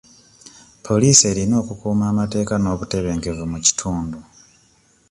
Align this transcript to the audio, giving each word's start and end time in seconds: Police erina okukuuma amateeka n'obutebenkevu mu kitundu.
Police 0.85 1.23
erina 1.31 1.55
okukuuma 1.61 2.03
amateeka 2.11 2.53
n'obutebenkevu 2.57 3.43
mu 3.51 3.57
kitundu. 3.65 4.19